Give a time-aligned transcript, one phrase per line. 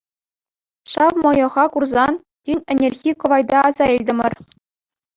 [0.93, 2.13] Ҫав мӑйӑха курсан
[2.49, 4.33] тин ӗнерхи кӑвайта аса илтӗмӗр.